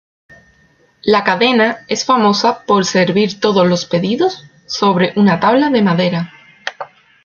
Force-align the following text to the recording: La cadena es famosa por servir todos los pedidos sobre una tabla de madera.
La 1.03 1.23
cadena 1.23 1.85
es 1.87 2.05
famosa 2.05 2.63
por 2.65 2.85
servir 2.85 3.39
todos 3.39 3.67
los 3.67 3.85
pedidos 3.85 4.43
sobre 4.65 5.13
una 5.15 5.39
tabla 5.39 5.69
de 5.69 5.83
madera. 5.83 6.33